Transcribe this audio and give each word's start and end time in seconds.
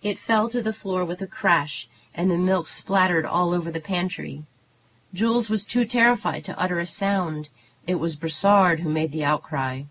It 0.00 0.18
fell 0.18 0.48
to 0.48 0.62
the 0.62 0.72
floor 0.72 1.04
with 1.04 1.20
a 1.20 1.26
crash, 1.26 1.90
and 2.14 2.30
the 2.30 2.38
milk 2.38 2.68
spattered 2.68 3.26
all 3.26 3.52
over 3.52 3.70
the 3.70 3.82
pantry. 3.82 4.44
Jules 5.12 5.50
was 5.50 5.66
too 5.66 5.84
terrified 5.84 6.42
to 6.46 6.58
utter 6.58 6.78
a 6.78 6.86
sound. 6.86 7.50
It 7.86 7.96
was 7.96 8.16
Brossard 8.16 8.80
who 8.80 8.88
made 8.88 9.12
the 9.12 9.26
outcry. 9.26 9.82